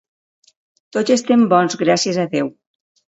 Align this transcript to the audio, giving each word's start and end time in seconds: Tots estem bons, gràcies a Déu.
Tots 0.97 1.13
estem 1.15 1.43
bons, 1.51 1.77
gràcies 1.83 2.17
a 2.25 2.25
Déu. 2.33 2.51